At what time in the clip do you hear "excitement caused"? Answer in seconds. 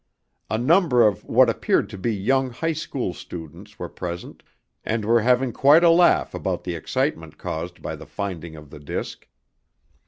6.73-7.83